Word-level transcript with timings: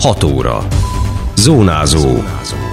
6 0.00 0.24
óra. 0.24 0.66
Zónázó. 1.36 2.22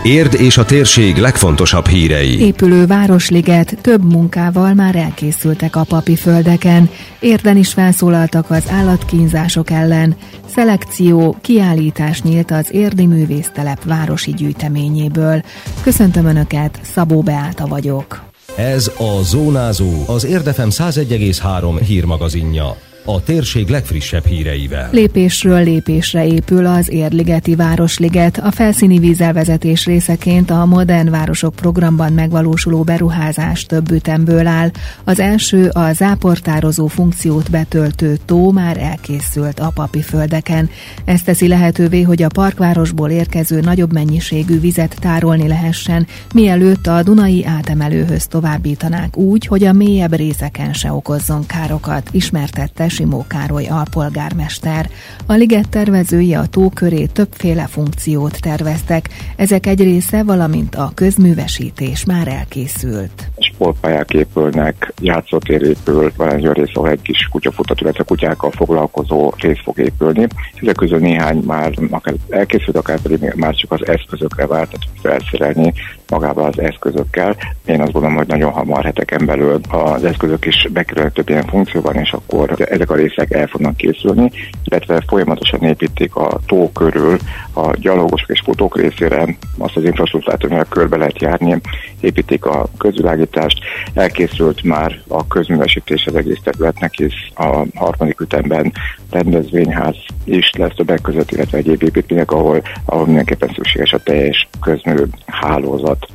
Érd 0.04 0.34
és 0.34 0.58
a 0.58 0.66
térség 0.66 1.18
legfontosabb 1.18 1.88
hírei. 1.88 2.40
Épülő 2.40 2.86
Városliget 2.86 3.78
több 3.82 4.04
munkával 4.04 4.74
már 4.74 4.96
elkészültek 4.96 5.76
a 5.76 5.84
papi 5.84 6.16
földeken. 6.16 6.90
Érden 7.20 7.58
is 7.58 7.74
felszólaltak 7.74 8.50
az 8.50 8.64
állatkínzások 8.70 9.70
ellen. 9.70 10.16
Szelekció, 10.46 11.36
kiállítás 11.42 12.22
nyílt 12.22 12.52
az 12.52 12.74
Érdi 12.74 13.06
Művésztelep 13.06 13.84
városi 13.84 14.32
gyűjteményéből. 14.32 15.42
Köszöntöm 15.84 16.26
Önöket, 16.26 16.80
Szabó 16.94 17.22
Beáta 17.22 17.68
vagyok. 17.68 18.24
Ez 18.56 18.92
a 18.98 19.22
Zónázó, 19.24 20.04
az 20.06 20.26
Érdefem 20.26 20.70
101,3 20.70 21.80
hírmagazinja 21.86 22.76
a 23.10 23.24
térség 23.24 23.68
legfrissebb 23.68 24.26
híreivel. 24.26 24.90
Lépésről 24.92 25.64
lépésre 25.64 26.26
épül 26.26 26.66
az 26.66 26.90
Érligeti 26.90 27.56
Városliget. 27.56 28.38
A 28.38 28.52
felszíni 28.52 29.00
vízelvezetés 29.00 29.86
részeként 29.86 30.50
a 30.50 30.66
Modern 30.66 31.10
Városok 31.10 31.56
programban 31.56 32.14
megvalósuló 32.14 32.84
beruházás 32.84 33.66
több 33.66 33.92
ütemből 33.92 34.48
áll. 34.48 34.72
Az 35.04 35.20
első 35.20 35.70
a 35.70 35.94
záportározó 35.94 36.88
funkciót 36.88 37.52
betöltő 37.52 38.18
tó 38.26 38.52
már 38.52 38.78
elkészült 38.78 39.60
a 39.60 39.72
papi 39.74 40.02
földeken. 40.02 40.70
Ez 41.06 41.22
teszi 41.22 41.48
lehetővé, 41.48 42.02
hogy 42.02 42.22
a 42.24 42.30
parkvárosból 42.34 43.10
érkező 43.10 43.60
nagyobb 43.60 43.94
mennyiségű 43.94 44.60
vizet 44.60 44.96
tárolni 45.00 45.48
lehessen, 45.48 46.08
mielőtt 46.34 46.88
a 46.88 47.04
Dunai 47.04 47.46
átemelőhöz 47.46 48.28
továbbítanák 48.28 49.18
úgy, 49.18 49.46
hogy 49.46 49.64
a 49.64 49.74
mélyebb 49.74 50.16
részeken 50.16 50.74
se 50.74 50.92
okozzon 50.92 51.46
károkat, 51.46 52.10
ismertette 52.12 52.90
Simó 52.98 53.26
Károly 53.28 53.66
alpolgármester. 53.66 54.90
A 55.26 55.34
liget 55.34 55.70
tervezői 55.70 56.34
a 56.34 56.46
tó 56.46 56.70
köré 56.70 57.06
többféle 57.06 57.68
funkciót 57.68 58.40
terveztek. 58.42 59.10
Ezek 59.36 59.66
egy 59.66 59.82
része, 59.82 60.24
valamint 60.24 60.76
a 60.76 60.92
közművesítés 60.94 62.06
már 62.06 62.28
elkészült. 62.28 63.30
Sportpályák 63.58 64.14
épülnek, 64.14 64.94
játszótér 65.02 65.62
épül, 65.62 66.12
olyan 66.18 66.54
rész, 66.54 66.72
ahol 66.74 66.90
egy 66.90 67.02
kis 67.02 67.28
kutyafutat, 67.32 67.82
illetve 67.82 68.04
kutyákkal 68.04 68.52
foglalkozó 68.52 69.34
rész 69.38 69.62
fog 69.64 69.78
épülni. 69.80 70.28
Ezek 70.62 70.76
közül 70.76 71.00
néhány 71.00 71.38
már 71.38 71.74
akár 71.90 72.14
elkészült, 72.30 72.78
akár 72.78 73.02
pedig 73.02 73.34
már 73.36 73.54
csak 73.54 73.72
az 73.72 73.88
eszközökre 73.88 74.48
várt, 74.48 74.72
tehát 74.72 74.88
felszerelni 75.02 75.74
magával 76.10 76.46
az 76.46 76.60
eszközökkel. 76.60 77.36
Én 77.66 77.82
azt 77.82 77.92
gondolom, 77.92 78.18
hogy 78.18 78.28
nagyon 78.28 78.52
hamar 78.52 78.84
heteken 78.84 79.26
belül 79.26 79.60
az 79.70 80.04
eszközök 80.04 80.46
is 80.46 80.68
bekerülnek 80.74 81.14
több 81.14 81.30
ilyen 81.30 81.48
funkcióban, 81.48 81.96
és 81.96 82.12
akkor 82.12 82.56
ezek 82.70 82.90
a 82.92 82.96
részek 82.96 83.32
el 83.32 83.48
fognak 83.48 83.78
készülni, 83.78 84.32
illetve 84.64 85.04
folyamatosan 85.08 85.64
építik 85.64 86.16
a 86.16 86.40
tó 86.46 86.72
körül 86.72 87.18
a 87.54 87.76
gyalogosok 87.76 88.30
és 88.30 88.42
fotók 88.44 88.78
részére 88.78 89.36
azt 89.58 89.76
az 89.76 89.84
infrastruktúrát, 89.84 90.44
amivel 90.44 90.66
körbe 90.70 90.98
lehet 90.98 91.22
járni, 91.22 91.62
építik 92.00 92.46
a 92.46 92.68
közvilágítást, 92.78 93.47
elkészült 93.94 94.64
már 94.64 95.02
a 95.08 95.28
közművesítés 95.28 96.06
az 96.06 96.16
egész 96.16 96.40
területnek, 96.44 96.94
hisz 96.94 97.14
a 97.36 97.66
harmadik 97.76 98.22
ütemben 98.22 98.74
rendezvényház 99.10 99.96
is 100.24 100.52
lesz 100.58 100.76
többek 100.76 101.02
között, 101.02 101.32
illetve 101.32 101.58
egyéb 101.58 101.84
építmények, 101.84 102.32
ahol, 102.32 102.62
ahol 102.86 103.06
mindenképpen 103.06 103.52
szükséges 103.56 103.94
a 103.94 104.04
teljes 104.04 104.48
közmű 104.62 105.04
hálózat. 105.26 106.08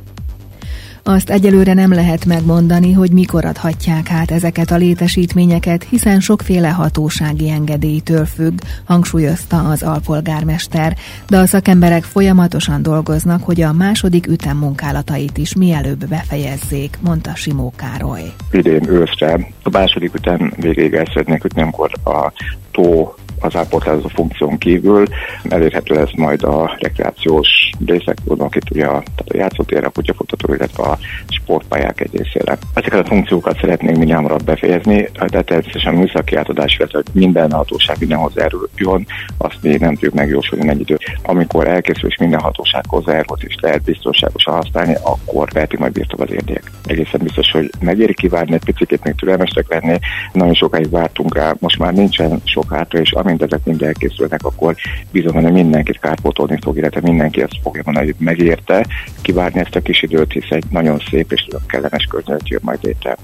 Azt 1.05 1.29
egyelőre 1.29 1.73
nem 1.73 1.93
lehet 1.93 2.25
megmondani, 2.25 2.91
hogy 2.91 3.11
mikor 3.11 3.45
adhatják 3.45 4.11
át 4.11 4.31
ezeket 4.31 4.71
a 4.71 4.75
létesítményeket, 4.75 5.83
hiszen 5.83 6.19
sokféle 6.19 6.69
hatósági 6.69 7.49
engedélytől 7.49 8.25
függ, 8.25 8.59
hangsúlyozta 8.85 9.57
az 9.69 9.83
alpolgármester, 9.83 10.95
de 11.27 11.37
a 11.37 11.45
szakemberek 11.45 12.03
folyamatosan 12.03 12.81
dolgoznak, 12.81 13.43
hogy 13.43 13.61
a 13.61 13.73
második 13.73 14.27
ütem 14.27 14.57
munkálatait 14.57 15.37
is 15.37 15.55
mielőbb 15.55 16.07
befejezzék, 16.07 16.97
mondta 17.01 17.35
Simó 17.35 17.73
Károly. 17.75 18.33
Idén 18.51 18.89
őszre 18.89 19.47
a 19.63 19.69
második 19.69 20.13
ütem 20.13 20.53
végéig 20.55 20.93
el 20.93 21.05
szeretnék 21.05 21.43
ütni, 21.43 21.61
amikor 21.61 21.91
a 22.03 22.31
tó 22.71 23.15
az 23.43 23.55
ápoltázó 23.55 24.07
funkción 24.07 24.57
kívül 24.57 25.05
elérhető 25.49 25.95
lesz 25.95 26.15
majd 26.15 26.43
a 26.43 26.77
rekreációs 26.79 27.69
részek, 27.85 28.17
gondolok 28.25 28.55
itt 28.55 28.69
ugye 28.71 28.85
a, 28.85 29.03
tehát 29.15 29.29
a 29.29 29.37
játszótér, 29.37 29.83
a 29.83 29.89
kutyafutató, 29.89 30.53
illetve 30.53 30.83
a 30.83 30.97
sportpályák 31.27 32.01
egy 32.01 32.17
részére. 32.17 32.57
Ezeket 32.73 32.99
a 32.99 33.05
funkciókat 33.05 33.59
szeretnénk 33.59 33.97
minél 33.97 34.37
befejezni, 34.45 35.09
de 35.27 35.41
természetesen 35.41 35.95
a 35.95 35.97
műszaki 35.97 36.35
átadás, 36.35 36.75
illetve 36.77 37.01
minden 37.11 37.51
hatóság 37.51 37.95
minden 37.99 38.17
hozzájáruljon, 38.17 39.05
azt 39.37 39.57
még 39.61 39.79
nem 39.79 39.93
tudjuk 39.93 40.13
megjósolni 40.13 40.69
egy 40.69 40.79
időt. 40.79 41.03
Amikor 41.23 41.67
elkészül 41.67 42.09
és 42.09 42.17
minden 42.17 42.39
hatóság 42.39 42.83
hozzájárult 42.87 43.43
és 43.43 43.55
lehet 43.61 43.81
biztonságosan 43.81 44.53
használni, 44.53 44.95
akkor 45.01 45.49
veheti 45.53 45.77
majd 45.77 45.91
birtok 45.91 46.19
az 46.19 46.31
érdek. 46.31 46.71
Egészen 46.85 47.19
biztos, 47.23 47.51
hogy 47.51 47.69
megéri 47.79 48.13
kivárni, 48.13 48.53
egy 48.53 48.63
picit 48.65 49.03
még 49.03 49.15
türelmesek 49.15 49.65
lenni, 49.67 49.99
nagyon 50.33 50.53
sokáig 50.53 50.89
vártunk 50.89 51.35
rá, 51.35 51.53
most 51.59 51.79
már 51.79 51.93
nincsen 51.93 52.41
sok 52.43 52.73
hátra, 52.73 52.99
és 52.99 53.11
amint 53.33 53.53
ezek 53.53 53.65
mind 53.65 53.81
elkészülnek, 53.81 54.43
akkor 54.43 54.75
bizony, 55.11 55.43
hogy 55.43 55.51
mindenkit 55.51 55.99
kárpótolni 55.99 56.57
fog, 56.61 56.77
illetve 56.77 57.01
mindenki 57.01 57.41
azt 57.41 57.59
fogja 57.61 57.81
mondani, 57.85 58.05
hogy 58.05 58.15
megérte 58.17 58.85
kivárni 59.21 59.59
ezt 59.59 59.75
a 59.75 59.81
kis 59.81 60.01
időt, 60.01 60.31
hisz 60.31 60.49
egy 60.49 60.65
nagyon 60.69 61.01
szép 61.09 61.31
és 61.31 61.45
nagyon 61.45 61.67
kellemes 61.67 62.05
környezet 62.09 62.49
jön 62.49 62.61
majd 62.63 62.79
létre. 62.81 63.17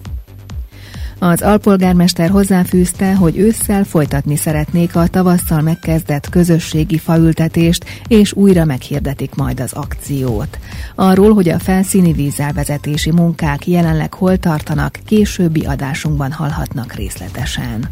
Az 1.22 1.42
alpolgármester 1.42 2.30
hozzáfűzte, 2.30 3.16
hogy 3.16 3.38
ősszel 3.38 3.84
folytatni 3.84 4.36
szeretnék 4.36 4.96
a 4.96 5.08
tavasszal 5.08 5.62
megkezdett 5.62 6.30
közösségi 6.30 6.98
faültetést, 6.98 7.86
és 8.08 8.34
újra 8.34 8.66
meghirdetik 8.66 9.36
majd 9.36 9.60
az 9.60 9.74
akciót. 9.74 10.60
Arról, 10.96 11.34
hogy 11.34 11.50
a 11.50 11.60
felszíni 11.60 12.12
vízelvezetési 12.12 13.12
munkák 13.12 13.68
jelenleg 13.68 14.14
hol 14.14 14.38
tartanak, 14.38 15.00
későbbi 15.06 15.66
adásunkban 15.66 16.32
hallhatnak 16.32 16.94
részletesen. 16.94 17.90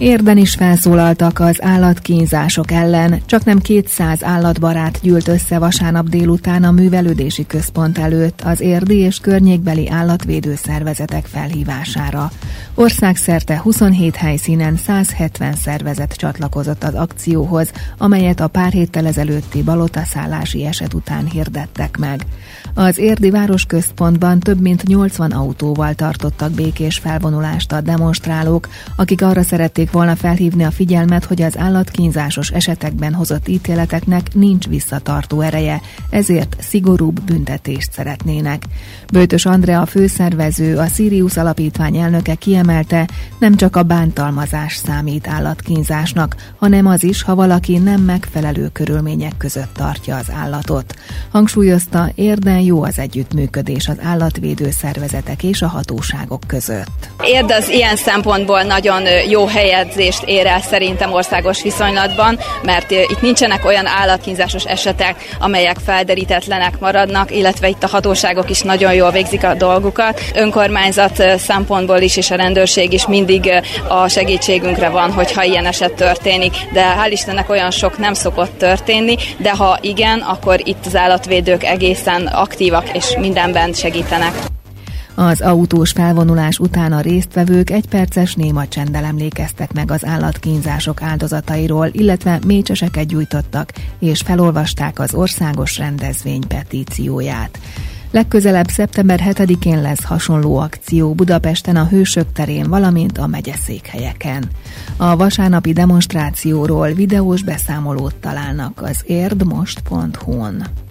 Érden 0.00 0.36
is 0.36 0.54
felszólaltak 0.54 1.38
az 1.38 1.62
állatkínzások 1.62 2.70
ellen, 2.70 3.20
csak 3.26 3.44
nem 3.44 3.58
200 3.58 4.24
állatbarát 4.24 4.98
gyűlt 5.02 5.28
össze 5.28 5.58
vasárnap 5.58 6.08
délután 6.08 6.64
a 6.64 6.70
művelődési 6.70 7.46
központ 7.46 7.98
előtt 7.98 8.40
az 8.40 8.60
érdi 8.60 8.96
és 8.96 9.18
környékbeli 9.18 9.88
állatvédő 9.88 10.54
szervezetek 10.54 11.26
felhívására. 11.26 12.30
Országszerte 12.74 13.58
27 13.58 14.16
helyszínen 14.16 14.76
170 14.76 15.54
szervezet 15.54 16.16
csatlakozott 16.16 16.84
az 16.84 16.94
akcióhoz, 16.94 17.72
amelyet 17.98 18.40
a 18.40 18.48
pár 18.48 18.72
héttel 18.72 19.06
ezelőtti 19.06 19.62
balotaszállási 19.62 20.64
eset 20.64 20.94
után 20.94 21.26
hirdettek 21.26 21.96
meg. 21.96 22.26
Az 22.74 22.98
érdi 22.98 23.30
városközpontban 23.30 24.40
több 24.40 24.60
mint 24.60 24.82
80 24.82 25.30
autóval 25.30 25.94
tartottak 25.94 26.50
békés 26.50 26.98
felvonulást 26.98 27.72
a 27.72 27.80
demonstrálók, 27.80 28.68
akik 28.96 29.22
arra 29.22 29.42
szerették 29.42 29.89
volna 29.92 30.16
felhívni 30.16 30.64
a 30.64 30.70
figyelmet, 30.70 31.24
hogy 31.24 31.42
az 31.42 31.58
állatkínzásos 31.58 32.50
esetekben 32.50 33.14
hozott 33.14 33.48
ítéleteknek 33.48 34.34
nincs 34.34 34.68
visszatartó 34.68 35.40
ereje, 35.40 35.80
ezért 36.10 36.56
szigorúbb 36.58 37.20
büntetést 37.20 37.92
szeretnének. 37.92 38.62
Bőtös 39.12 39.46
Andrea 39.46 39.86
főszervező, 39.86 40.78
a 40.78 40.86
Sirius 40.86 41.36
Alapítvány 41.36 41.96
elnöke 41.96 42.34
kiemelte, 42.34 43.08
nem 43.38 43.56
csak 43.56 43.76
a 43.76 43.82
bántalmazás 43.82 44.76
számít 44.76 45.28
állatkínzásnak, 45.28 46.36
hanem 46.58 46.86
az 46.86 47.02
is, 47.02 47.22
ha 47.22 47.34
valaki 47.34 47.78
nem 47.78 48.00
megfelelő 48.00 48.68
körülmények 48.72 49.36
között 49.36 49.74
tartja 49.74 50.16
az 50.16 50.30
állatot. 50.34 50.94
Hangsúlyozta, 51.30 52.10
érden 52.14 52.60
jó 52.60 52.82
az 52.82 52.98
együttműködés 52.98 53.88
az 53.88 53.96
állatvédő 54.02 54.70
szervezetek 54.70 55.42
és 55.42 55.62
a 55.62 55.68
hatóságok 55.68 56.42
között. 56.46 57.10
Érd 57.22 57.50
az 57.50 57.68
ilyen 57.68 57.96
szempontból 57.96 58.62
nagyon 58.62 59.02
jó 59.28 59.46
helyedzést 59.80 60.22
ér 60.24 60.46
el 60.46 60.60
szerintem 60.60 61.12
országos 61.12 61.62
viszonylatban, 61.62 62.38
mert 62.62 62.90
itt 62.90 63.20
nincsenek 63.20 63.64
olyan 63.64 63.86
állatkínzásos 63.86 64.64
esetek, 64.64 65.14
amelyek 65.38 65.76
felderítetlenek 65.84 66.78
maradnak, 66.78 67.30
illetve 67.30 67.68
itt 67.68 67.82
a 67.82 67.88
hatóságok 67.88 68.50
is 68.50 68.60
nagyon 68.60 68.94
jól 68.94 69.10
végzik 69.10 69.44
a 69.44 69.54
dolgukat. 69.54 70.20
Önkormányzat 70.34 71.22
szempontból 71.38 71.98
is 71.98 72.16
és 72.16 72.30
a 72.30 72.34
rendőrség 72.34 72.92
is 72.92 73.06
mindig 73.06 73.50
a 73.88 74.08
segítségünkre 74.08 74.88
van, 74.88 75.12
hogyha 75.12 75.44
ilyen 75.44 75.66
eset 75.66 75.92
történik, 75.92 76.56
de 76.72 76.94
hál' 76.94 77.10
Istennek 77.10 77.50
olyan 77.50 77.70
sok 77.70 77.98
nem 77.98 78.14
szokott 78.14 78.58
történni, 78.58 79.16
de 79.36 79.50
ha 79.50 79.78
igen, 79.80 80.18
akkor 80.18 80.60
itt 80.64 80.86
az 80.86 80.96
állatvédők 80.96 81.64
egészen 81.64 82.26
aktívak 82.26 82.96
és 82.96 83.16
mindenben 83.18 83.72
segítenek. 83.72 84.59
Az 85.20 85.40
autós 85.40 85.90
felvonulás 85.90 86.58
után 86.58 86.92
a 86.92 87.00
résztvevők 87.00 87.70
egy 87.70 87.88
perces 87.88 88.34
néma 88.34 88.68
csenddel 88.68 89.04
emlékeztek 89.04 89.72
meg 89.72 89.90
az 89.90 90.04
állatkínzások 90.04 91.02
áldozatairól, 91.02 91.88
illetve 91.92 92.38
mécseseket 92.46 93.06
gyújtottak, 93.06 93.72
és 93.98 94.20
felolvasták 94.20 94.98
az 94.98 95.14
országos 95.14 95.78
rendezvény 95.78 96.46
petícióját. 96.46 97.58
Legközelebb 98.10 98.68
szeptember 98.68 99.20
7-én 99.24 99.80
lesz 99.80 100.04
hasonló 100.04 100.56
akció 100.56 101.14
Budapesten 101.14 101.76
a 101.76 101.86
Hősök 101.86 102.32
terén, 102.32 102.68
valamint 102.68 103.18
a 103.18 103.26
megyeszékhelyeken. 103.26 104.44
A 104.96 105.16
vasárnapi 105.16 105.72
demonstrációról 105.72 106.92
videós 106.92 107.42
beszámolót 107.42 108.14
találnak 108.14 108.82
az 108.82 109.02
érdmost.hu-n. 109.06 110.89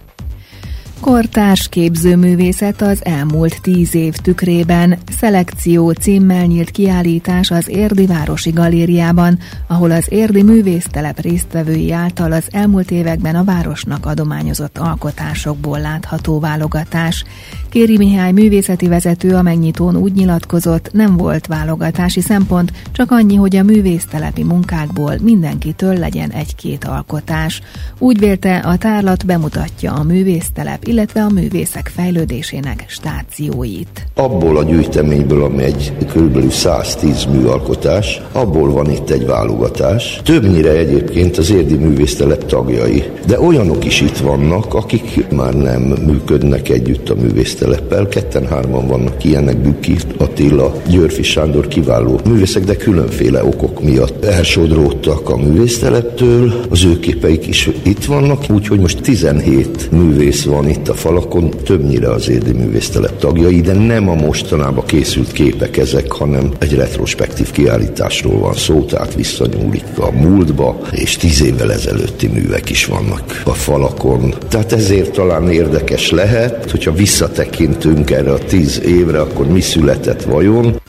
Kortárs 1.01 1.67
képzőművészet 1.69 2.81
az 2.81 3.05
elmúlt 3.05 3.61
tíz 3.61 3.95
év 3.95 4.15
tükrében 4.15 4.97
szelekció 5.19 5.91
címmel 5.91 6.45
nyílt 6.45 6.69
kiállítás 6.69 7.51
az 7.51 7.67
Érdi 7.67 8.05
Városi 8.05 8.49
Galériában, 8.49 9.39
ahol 9.67 9.91
az 9.91 10.05
Érdi 10.09 10.43
Művésztelep 10.43 11.19
résztvevői 11.21 11.91
által 11.91 12.31
az 12.31 12.47
elmúlt 12.51 12.91
években 12.91 13.35
a 13.35 13.43
városnak 13.43 14.05
adományozott 14.05 14.77
alkotásokból 14.77 15.79
látható 15.79 16.39
válogatás. 16.39 17.23
Kéri 17.69 17.97
Mihály 17.97 18.31
művészeti 18.31 18.87
vezető 18.87 19.35
a 19.35 19.41
megnyitón 19.41 19.95
úgy 19.95 20.13
nyilatkozott, 20.13 20.91
nem 20.91 21.17
volt 21.17 21.47
válogatási 21.47 22.21
szempont, 22.21 22.71
csak 22.91 23.11
annyi, 23.11 23.35
hogy 23.35 23.55
a 23.55 23.63
művésztelepi 23.63 24.43
munkákból 24.43 25.15
mindenkitől 25.21 25.97
legyen 25.97 26.31
egy-két 26.31 26.85
alkotás. 26.85 27.61
Úgy 27.97 28.19
vélte, 28.19 28.57
a 28.57 28.77
tárlat 28.77 29.25
bemutatja 29.25 29.93
a 29.93 30.03
művésztelep 30.03 30.87
illetve 30.89 31.21
a 31.21 31.29
művészek 31.29 31.91
fejlődésének 31.95 32.85
stációit. 32.87 34.05
Abból 34.15 34.57
a 34.57 34.63
gyűjteményből, 34.63 35.43
ami 35.43 35.63
egy 35.63 35.93
kb. 36.15 36.51
110 36.51 37.25
műalkotás, 37.25 38.21
abból 38.31 38.71
van 38.71 38.91
itt 38.91 39.09
egy 39.09 39.25
válogatás. 39.25 40.21
Többnyire 40.23 40.71
egyébként 40.71 41.37
az 41.37 41.51
érdi 41.51 41.75
művésztelep 41.75 42.45
tagjai, 42.45 43.03
de 43.27 43.41
olyanok 43.41 43.85
is 43.85 44.01
itt 44.01 44.17
vannak, 44.17 44.73
akik 44.73 45.31
már 45.31 45.53
nem 45.53 45.81
működnek 45.81 46.69
együtt 46.69 47.09
a 47.09 47.15
művészteleppel. 47.15 48.07
Ketten-hárman 48.07 48.87
vannak 48.87 49.23
ilyenek, 49.23 49.57
Bükki, 49.57 49.95
Attila, 50.17 50.81
Györfi 50.87 51.23
Sándor 51.23 51.67
kiváló 51.67 52.19
művészek, 52.25 52.63
de 52.63 52.75
különféle 52.75 53.43
okok 53.43 53.83
miatt 53.83 54.25
elsodródtak 54.25 55.29
a 55.29 55.37
művészteleptől. 55.37 56.53
Az 56.69 56.83
ő 56.83 56.99
képeik 56.99 57.47
is 57.47 57.69
itt 57.83 58.05
vannak, 58.05 58.43
úgyhogy 58.49 58.79
most 58.79 59.01
17 59.01 59.91
művész 59.91 60.43
van 60.43 60.69
itt 60.69 60.78
itt 60.79 60.89
a 60.89 60.93
falakon 60.93 61.49
többnyire 61.49 62.11
az 62.11 62.29
érdi 62.29 62.51
művésztelep 62.51 63.19
tagjai, 63.19 63.61
de 63.61 63.73
nem 63.73 64.09
a 64.09 64.13
mostanában 64.13 64.85
készült 64.85 65.31
képek 65.31 65.77
ezek, 65.77 66.11
hanem 66.11 66.51
egy 66.59 66.73
retrospektív 66.73 67.51
kiállításról 67.51 68.39
van 68.39 68.53
szó, 68.53 68.83
tehát 68.83 69.13
visszanyúlik 69.13 69.83
a 69.97 70.11
múltba, 70.11 70.79
és 70.91 71.17
tíz 71.17 71.41
évvel 71.41 71.71
ezelőtti 71.71 72.27
művek 72.27 72.69
is 72.69 72.85
vannak 72.85 73.41
a 73.45 73.53
falakon. 73.53 74.33
Tehát 74.49 74.71
ezért 74.71 75.11
talán 75.11 75.51
érdekes 75.51 76.11
lehet, 76.11 76.71
hogyha 76.71 76.91
visszatekintünk 76.91 78.11
erre 78.11 78.31
a 78.31 78.37
tíz 78.37 78.81
évre, 78.85 79.19
akkor 79.21 79.47
mi 79.47 79.61
született 79.61 80.23
vajon, 80.23 80.81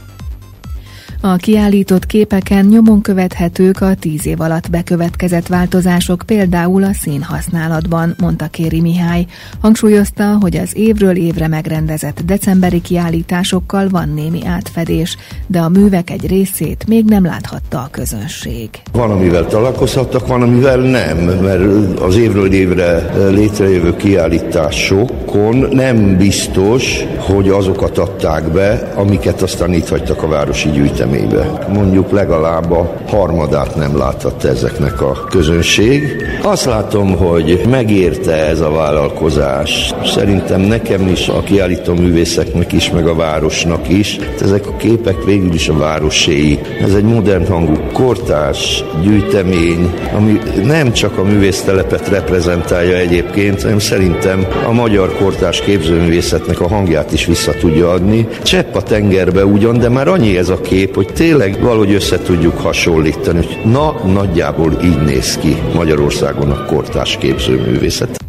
a 1.21 1.37
kiállított 1.37 2.07
képeken 2.07 2.65
nyomon 2.65 3.01
követhetők 3.01 3.81
a 3.81 3.95
tíz 3.95 4.27
év 4.27 4.41
alatt 4.41 4.71
bekövetkezett 4.71 5.47
változások, 5.47 6.23
például 6.27 6.85
a 6.85 6.93
színhasználatban, 6.93 8.15
mondta 8.21 8.47
Kéri 8.47 8.81
Mihály. 8.81 9.27
Hangsúlyozta, 9.61 10.37
hogy 10.41 10.57
az 10.57 10.77
évről 10.77 11.17
évre 11.17 11.49
megrendezett 11.49 12.21
decemberi 12.25 12.81
kiállításokkal 12.81 13.89
van 13.89 14.09
némi 14.15 14.47
átfedés, 14.47 15.17
de 15.47 15.59
a 15.59 15.69
művek 15.69 16.11
egy 16.11 16.27
részét 16.27 16.85
még 16.87 17.05
nem 17.05 17.25
láthatta 17.25 17.79
a 17.79 17.89
közönség. 17.91 18.69
Van, 18.93 19.11
amivel 19.11 19.47
találkozhattak, 19.47 20.27
van, 20.27 20.43
amivel 20.43 20.79
nem, 20.79 21.19
mert 21.19 22.01
az 22.01 22.17
évről 22.17 22.53
évre 22.53 23.13
létrejövő 23.31 23.97
kiállításokon 23.97 25.57
nem 25.57 26.17
biztos, 26.17 27.05
hogy 27.19 27.49
azokat 27.49 27.99
adták 27.99 28.53
be, 28.53 28.93
amiket 28.95 29.43
aztán 29.43 29.73
itt 29.73 29.89
hagytak 29.89 30.23
a 30.23 30.29
városi 30.29 30.71
gyűjtemény 30.71 31.09
eseménybe. 31.11 31.67
Mondjuk 31.73 32.11
legalább 32.11 32.71
a 32.71 32.97
harmadát 33.09 33.77
nem 33.77 33.97
láthatta 33.97 34.49
ezeknek 34.49 35.01
a 35.01 35.27
közönség. 35.31 36.25
Azt 36.43 36.65
látom, 36.65 37.17
hogy 37.17 37.61
megérte 37.71 38.47
ez 38.47 38.61
a 38.61 38.71
vállalkozás. 38.71 39.95
Szerintem 40.05 40.61
nekem 40.61 41.09
is, 41.09 41.29
a 41.29 41.41
kiállító 41.41 41.95
művészeknek 41.95 42.73
is, 42.73 42.91
meg 42.91 43.07
a 43.07 43.15
városnak 43.15 43.89
is. 43.89 44.19
Ezek 44.41 44.67
a 44.67 44.77
képek 44.77 45.25
végül 45.25 45.55
is 45.55 45.69
a 45.69 45.77
városéi. 45.77 46.59
Ez 46.83 46.95
egy 46.95 47.05
modern 47.05 47.47
hangú 47.47 47.77
kortás 47.93 48.85
gyűjtemény, 49.03 49.91
ami 50.17 50.39
nem 50.65 50.93
csak 50.93 51.19
a 51.19 51.23
művésztelepet 51.23 52.09
reprezentálja 52.09 52.97
egyébként, 52.97 53.63
hanem 53.63 53.79
szerintem 53.79 54.47
a 54.67 54.73
magyar 54.73 55.17
kortás 55.17 55.61
képzőművészetnek 55.61 56.61
a 56.61 56.69
hangját 56.69 57.13
is 57.13 57.27
vissza 57.27 57.53
tudja 57.53 57.91
adni. 57.91 58.29
Csepp 58.43 58.75
a 58.75 58.83
tengerbe 58.83 59.45
ugyan, 59.45 59.79
de 59.79 59.89
már 59.89 60.09
annyi 60.09 60.37
ez 60.37 60.49
a 60.49 60.61
kép, 60.61 60.97
hogy 61.05 61.13
tényleg 61.13 61.61
valahogy 61.61 61.93
össze 61.93 62.19
tudjuk 62.19 62.59
hasonlítani, 62.59 63.47
hogy 63.47 63.71
na, 63.71 64.07
nagyjából 64.07 64.79
így 64.85 65.03
néz 65.03 65.37
ki 65.37 65.57
Magyarországon 65.75 66.51
a 66.51 66.65
kortás 66.65 67.17
képzőművészet. 67.17 68.25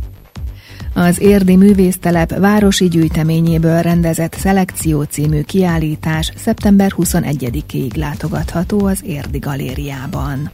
Az 0.93 1.21
Érdi 1.21 1.55
Művésztelep 1.55 2.37
városi 2.39 2.87
gyűjteményéből 2.87 3.81
rendezett 3.81 4.33
Szelekció 4.33 5.03
című 5.03 5.41
kiállítás 5.41 6.31
szeptember 6.35 6.91
21-ig 6.97 7.97
látogatható 7.97 8.85
az 8.85 8.99
Érdi 9.05 9.39
Galériában. 9.39 10.51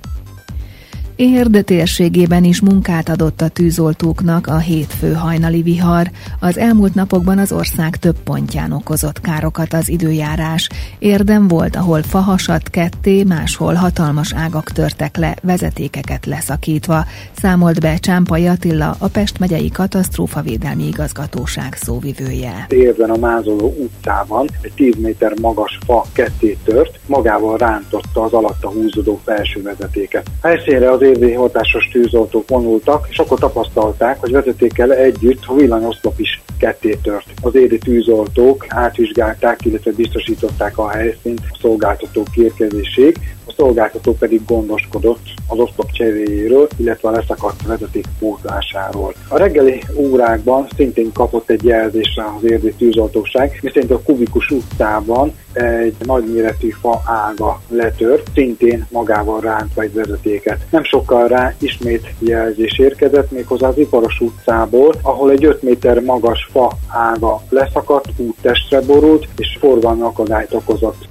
Érd 1.19 1.63
térségében 1.65 2.43
is 2.43 2.61
munkát 2.61 3.09
adott 3.09 3.41
a 3.41 3.47
tűzoltóknak 3.47 4.47
a 4.47 4.57
hétfő 4.57 5.13
hajnali 5.13 5.61
vihar. 5.61 6.09
Az 6.39 6.57
elmúlt 6.57 6.95
napokban 6.95 7.37
az 7.37 7.51
ország 7.51 7.95
több 7.95 8.15
pontján 8.23 8.71
okozott 8.71 9.21
károkat 9.21 9.73
az 9.73 9.89
időjárás. 9.89 10.69
Érdem 10.99 11.47
volt, 11.47 11.75
ahol 11.75 12.01
fahasat 12.01 12.69
ketté, 12.69 13.23
máshol 13.23 13.73
hatalmas 13.73 14.33
ágak 14.33 14.71
törtek 14.71 15.17
le, 15.17 15.35
vezetékeket 15.41 16.25
leszakítva. 16.25 17.05
Számolt 17.35 17.79
be 17.79 17.95
Csámpai 17.95 18.47
Attila, 18.47 18.95
a 18.99 19.07
Pest 19.07 19.39
megyei 19.39 19.71
katasztrófavédelmi 19.71 20.87
igazgatóság 20.87 21.73
szóvivője. 21.73 22.65
Érden 22.69 23.09
a 23.09 23.17
Mázoló 23.17 23.75
utcában 23.79 24.47
egy 24.61 24.73
10 24.75 24.95
méter 25.01 25.33
magas 25.41 25.77
fa 25.85 26.05
ketté 26.13 26.57
tört, 26.63 26.99
magával 27.05 27.57
rántotta 27.57 28.23
az 28.23 28.33
alatta 28.33 28.69
húzódó 28.69 29.19
felső 29.23 29.61
vezetéket. 29.61 30.27
Helyszínre 30.41 30.91
az 30.91 31.05
érdi 31.07 31.33
hatásos 31.33 31.89
tűzoltók 31.91 32.49
vonultak, 32.49 33.07
és 33.09 33.19
akkor 33.19 33.39
tapasztalták, 33.39 34.19
hogy 34.19 34.31
vezetékkel 34.31 34.93
együtt 34.93 35.43
a 35.45 35.55
villanyoszlop 35.55 36.19
is 36.19 36.41
ketté 36.59 36.97
tört. 37.03 37.25
Az 37.41 37.55
érdi 37.55 37.77
tűzoltók 37.77 38.65
átvizsgálták, 38.69 39.65
illetve 39.65 39.91
biztosították 39.91 40.77
a 40.77 40.89
helyszínt 40.89 41.41
a 41.49 41.57
szolgáltatók 41.61 42.27
érkezéség, 42.35 43.17
a 43.45 43.53
szolgáltató 43.57 44.13
pedig 44.13 44.45
gondoskodott 44.45 45.27
az 45.47 45.59
oszlop 45.59 45.91
cseréjéről, 45.91 46.67
illetve 46.77 47.09
a 47.09 47.11
leszakadt 47.11 47.67
vezeték 47.67 48.05
pótlásáról. 48.19 49.13
A 49.27 49.37
reggeli 49.37 49.83
órákban 49.95 50.67
szintén 50.75 51.11
kapott 51.13 51.49
egy 51.49 51.63
jelzésre 51.63 52.23
az 52.37 52.43
érdi 52.43 52.73
tűzoltóság, 52.73 53.59
miszerint 53.61 53.91
a 53.91 54.01
Kubikus 54.01 54.51
utcában 54.51 55.33
egy 55.57 55.95
nagyméretű 56.05 56.69
fa 56.69 57.01
ága 57.05 57.61
letört, 57.69 58.27
szintén 58.33 58.85
magával 58.91 59.39
rántva 59.39 59.81
egy 59.81 59.93
vezetéket. 59.93 60.65
Nem 60.69 60.83
sokkal 60.83 61.27
rá 61.27 61.53
ismét 61.57 62.13
jelzés 62.19 62.79
érkezett, 62.79 63.31
méghozzá 63.31 63.67
az 63.67 63.77
Iparos 63.77 64.19
utcából, 64.19 64.93
ahol 65.01 65.31
egy 65.31 65.45
5 65.45 65.61
méter 65.61 65.99
magas 65.99 66.49
fa 66.51 66.71
ága 66.87 67.41
leszakadt, 67.49 68.07
úttestre 68.17 68.81
borult, 68.81 69.27
és 69.37 69.57
forgalmi 69.59 70.01
akadályt 70.01 70.53
okozott. 70.53 71.07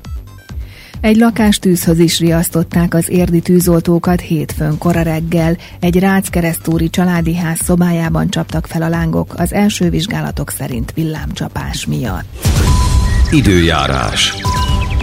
Egy 1.01 1.17
lakástűzhöz 1.17 1.99
is 1.99 2.21
riasztották 2.21 2.95
az 2.95 3.11
érdi 3.11 3.41
tűzoltókat 3.41 4.21
hétfőn 4.21 4.79
kora 4.79 5.03
reggel. 5.03 5.57
Egy 5.81 5.99
Ráckeresztúri 5.99 6.91
családi 6.91 7.37
ház 7.37 7.59
szobájában 7.65 8.29
csaptak 8.29 8.67
fel 8.67 8.83
a 8.83 8.89
lángok 8.89 9.35
az 9.37 9.53
első 9.53 9.91
vizsgálatok 9.91 10.51
szerint 10.51 10.93
villámcsapás 10.93 11.87
miatt. 11.87 12.25
Időjárás. 13.31 14.35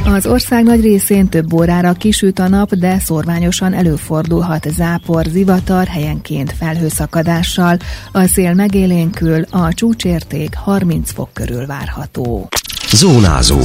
Az 0.05 0.25
ország 0.25 0.63
nagy 0.63 0.81
részén 0.81 1.29
több 1.29 1.53
órára 1.53 1.93
kisüt 1.93 2.39
a 2.39 2.47
nap, 2.47 2.75
de 2.75 2.99
szorványosan 2.99 3.73
előfordulhat 3.73 4.67
zápor, 4.69 5.25
zivatar, 5.25 5.87
helyenként 5.87 6.55
felhőszakadással. 6.57 7.77
A 8.11 8.25
szél 8.25 8.53
megélénkül, 8.53 9.43
a 9.49 9.73
csúcsérték 9.73 10.55
30 10.55 11.11
fok 11.11 11.29
körül 11.33 11.65
várható. 11.65 12.47
Zónázó. 12.91 13.59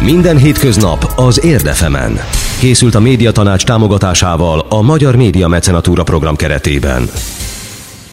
Minden 0.00 0.36
hétköznap 0.36 1.12
az 1.16 1.44
Érdefemen. 1.44 2.18
Készült 2.60 2.94
a 2.94 3.00
médiatanács 3.00 3.64
támogatásával 3.64 4.66
a 4.68 4.82
Magyar 4.82 5.16
Média 5.16 5.48
Mecenatúra 5.48 6.02
program 6.02 6.36
keretében. 6.36 7.08